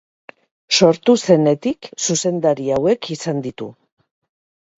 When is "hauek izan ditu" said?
2.79-3.71